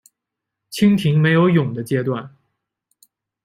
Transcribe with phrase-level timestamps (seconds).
[0.71, 2.35] 蜻蜓没有蛹的阶段。